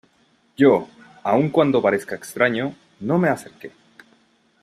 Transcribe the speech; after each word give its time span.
yo, 0.57 0.87
aun 1.21 1.49
cuando 1.51 1.79
parezca 1.83 2.15
extraño, 2.15 2.73
no 3.01 3.19
me 3.19 3.29
acerqué. 3.29 3.71